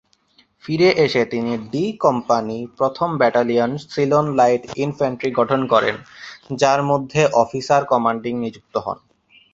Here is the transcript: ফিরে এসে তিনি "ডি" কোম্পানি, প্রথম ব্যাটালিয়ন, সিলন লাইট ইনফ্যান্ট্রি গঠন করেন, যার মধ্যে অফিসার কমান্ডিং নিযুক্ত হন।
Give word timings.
ফিরে 0.63 0.89
এসে 1.05 1.21
তিনি 1.25 1.53
"ডি" 1.71 1.85
কোম্পানি, 1.97 2.57
প্রথম 2.77 3.09
ব্যাটালিয়ন, 3.17 3.71
সিলন 3.89 4.25
লাইট 4.35 4.63
ইনফ্যান্ট্রি 4.77 5.29
গঠন 5.31 5.61
করেন, 5.67 5.95
যার 6.55 6.79
মধ্যে 6.83 7.21
অফিসার 7.43 7.81
কমান্ডিং 7.85 8.33
নিযুক্ত 8.37 8.75
হন। 8.77 8.97